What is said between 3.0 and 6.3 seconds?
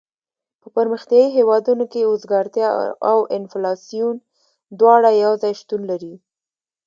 او انفلاسیون دواړه یو ځای شتون لري.